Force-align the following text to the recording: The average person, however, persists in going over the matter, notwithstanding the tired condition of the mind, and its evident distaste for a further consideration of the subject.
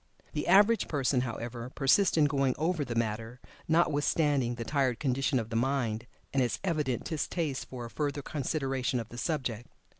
The 0.33 0.47
average 0.47 0.87
person, 0.87 1.21
however, 1.21 1.69
persists 1.69 2.17
in 2.17 2.25
going 2.25 2.55
over 2.57 2.83
the 2.83 2.95
matter, 2.95 3.39
notwithstanding 3.67 4.55
the 4.55 4.63
tired 4.63 4.99
condition 4.99 5.37
of 5.37 5.51
the 5.51 5.55
mind, 5.55 6.07
and 6.33 6.41
its 6.41 6.57
evident 6.63 7.03
distaste 7.03 7.69
for 7.69 7.85
a 7.85 7.89
further 7.91 8.23
consideration 8.23 8.99
of 8.99 9.09
the 9.09 9.19
subject. 9.19 9.69